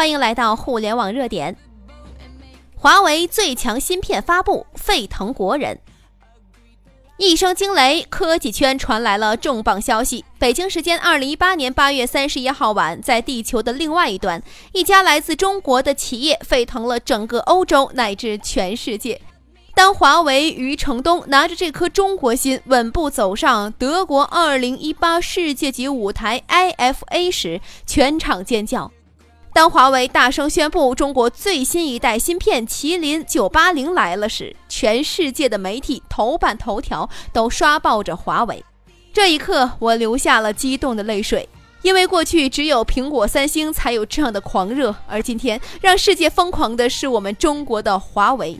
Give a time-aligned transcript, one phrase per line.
[0.00, 1.54] 欢迎来到互联网热点。
[2.74, 5.78] 华为最强芯片发布，沸腾国人。
[7.18, 10.24] 一声惊雷，科技圈传来了重磅消息。
[10.38, 14.42] 北京时间二零一八年八月三十一号晚，在地球的另外一端，
[14.72, 19.20] 一家来自中国的企业沸腾了整个欧洲乃至全世界。
[19.74, 28.90] 当华为余承东拿着这颗中国心稳步走上德国二零一八世界级舞台 IFA 时，全场尖叫。
[29.52, 38.64] 当华为大声宣布中国最新一代芯片麒麟九八零来了时，全世界的媒体头版头条都刷爆着华为。
[39.12, 41.48] 这一刻，我流下了激动的泪水，
[41.82, 48.58] 因为过去只有苹果、三星才有这样的狂热，而今天让世界疯狂的是我们中国的华为。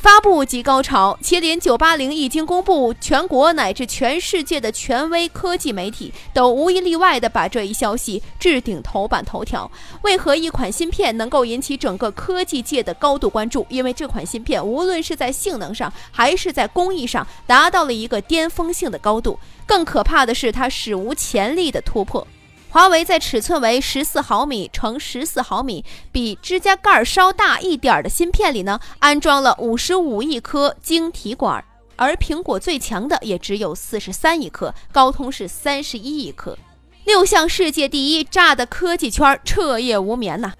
[0.00, 9.70] 发布即高潮，麒麟九八零一经公布，全国乃至全世界的权威科技媒体都无一例外的把这一消息置顶头版头条。
[10.00, 13.66] 为何一款芯片能够引起整个科技界的高度关注？
[13.68, 19.38] 因为这款芯片无论是在性能上，还是在工艺上，达到了一个巅峰性的高度。
[19.66, 22.26] 更可怕的是，它史无前例的突破。
[22.72, 31.64] 华为在尺寸为十四毫米乘十四毫米，比指甲盖稍大一点的芯片里呢，安装了五十五亿颗晶体管，
[31.96, 36.56] 而苹果最强的也只有四十三亿颗，高通是三十一亿颗，
[37.04, 40.52] 六项世界第一，炸的科技圈彻夜无眠呐！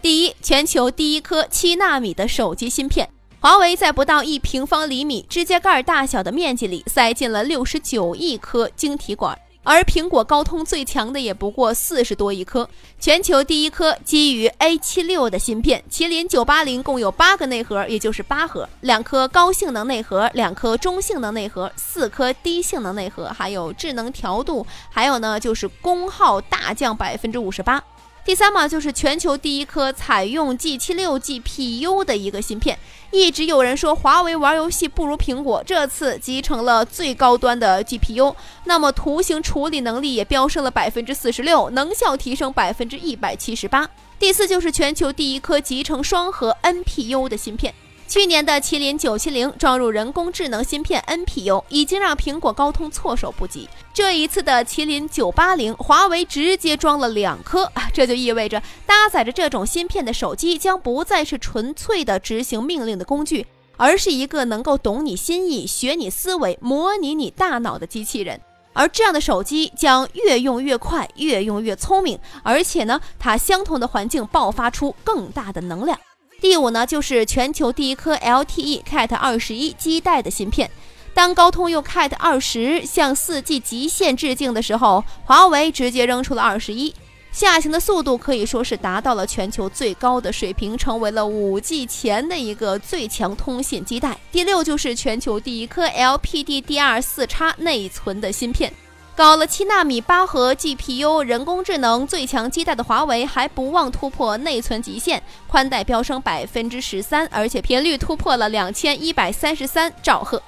[0.00, 9.38] 第一，全球第一颗七纳米的手机芯片，华为在不到一平方厘米指甲盖大小的面积里塞进了六十九亿颗晶体管。
[9.64, 12.68] 而苹果、高通最强的也不过四十多亿颗。
[13.00, 27.82] 全球第一颗基于 A 七六的芯片，麒麟九八零共有八个内核，也就是八核，两颗高性能内核，两颗中性能内核，四颗低性能内核，还有智能调度，还有呢就是功耗大降百分之五十八。
[28.24, 32.78] 第三嘛，就是全球第一颗采用 G 七六 GPU 的一个芯片。
[33.10, 38.34] 一直有人说华为玩游戏不如苹果，这次集成了最高端的 GPU，
[38.64, 43.86] 那么图形处理能力也飙升了百分之四十六，能效提升百分之一百七十八。
[44.18, 47.74] 第四就是全球第一颗集成双核 NPU 的芯片。
[48.06, 53.68] 去年的麒麟九七零装入人工智能芯片 NPU，已经让苹果、高通措手不及。
[53.92, 68.40] 这一次的麒麟九八零，华为直接装了两颗， 这就意味着搭载着这种芯片的手机将不再是纯粹的执行命令的工具，而是一个能够懂你心意、学你思维、模拟你大脑的机器人。
[68.74, 75.98] 而这样的手机将越用越快，越用越聪明，而且呢，它相同的环境爆发出更大的能量。
[76.40, 80.70] 第五呢，就是全球第一颗 LTE Cat 二十一基带的芯片。
[81.14, 86.92] 当高通用 Cat 二十向四 G 极限致敬的时候，华为直接扔出了二十一，
[87.32, 94.18] 下行的速度可以说是达到了全球最高的水平，成为了五 G 前的一个最强通信基带。
[94.30, 98.72] 第六就是全球第一颗 LPDDR 四叉内存的芯片。
[99.16, 110.42] 搞了七纳米八核 GPU 人工智能最强基带的华为还不忘突破内存极限，宽带飙升百分之十三，而且频率突破了两千一百三十三兆赫。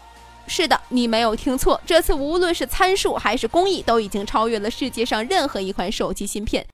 [0.49, 6.67] 是的，你没有听错，这次无论是参数还是工艺，都已经超越了世界上任何一款手机芯片。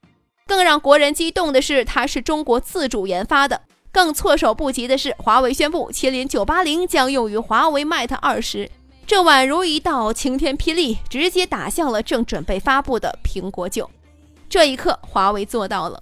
[0.47, 3.61] 更让国人激动的是，它是中国自主研发的。
[3.91, 8.67] 更措手不及的是，华为宣布麒麟九八零将用于华为 Mate 二十。
[9.05, 13.89] 这宛如一道晴天霹雳，直接打向了正准备发布的苹果九。
[14.49, 16.01] 这一刻，华为做到了。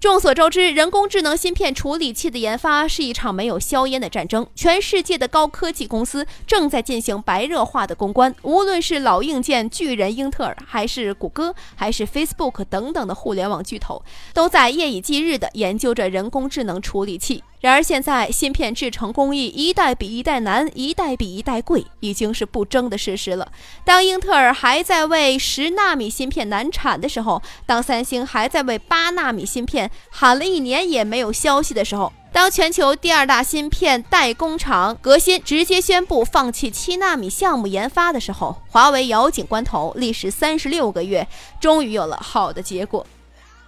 [0.00, 4.46] 众所周知，人工智能芯片处理器的研发是一场没有硝烟的战争。
[4.54, 14.00] 全世界的高科技公司正在进行白热化的攻关，无论是老硬件巨人英特尔，还是谷歌，还是 Facebook 等等的互联网巨头，
[14.32, 17.42] 都在夜以继日地研究着人工智能处理器。
[17.60, 23.50] 然而，现在芯片制成工艺一代比一代难，一代比一代贵，已经是不争的事实了。
[23.84, 41.26] 当英特尔还在为十纳米芯片难产的时候，当三星还在为八纳米芯片喊了一年也没有消息的时候，当全球第二大芯片代工厂革新直接宣布放弃七纳米项目研发的时候，华为咬紧关头，历时三十六个月，
[41.60, 43.04] 终于有了好的结果。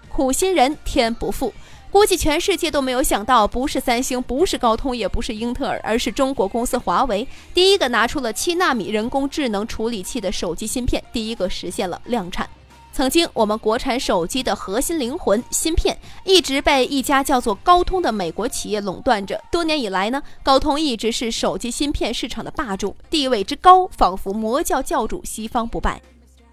[0.08, 1.52] 苦心人天不负。
[1.90, 12.48] 估计全世界都没有想到，不是三星，不是高通，也不是英特尔，而是中国公司华为，第一个拿出了七纳米人工智能处理器的手机芯片，第一个实现了量产。
[12.92, 19.42] 曾经，我们国产手机的核心灵魂芯片一直被一家叫做高通的美国企业垄断着。
[19.50, 26.00] 多年以来呢，高通一直是手机芯片市场的霸主，地位之高，仿佛魔教教主，西方不败。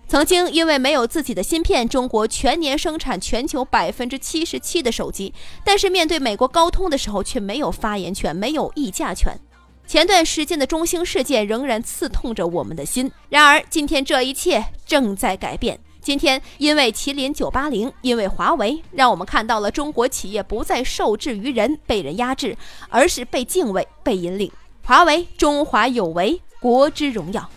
[0.07, 5.33] 曾经因为没有自己的芯片，中国全年生产全球百分之七十七的手机，
[5.65, 9.38] 但是面对美国高通的时候却没有发言权，没有议价权。
[9.86, 13.12] 前段时间的中兴事件仍然刺痛着我们的心。
[13.27, 15.77] 然而，今天这一切正在改变。
[16.01, 22.57] 今天，因为麒麟九八零，因为华为，让我们看到了中国企业不再受制于人，被人压制，
[22.88, 24.50] 而是被敬畏、被引领。
[24.86, 27.50] 华为，中华有为，国之荣耀。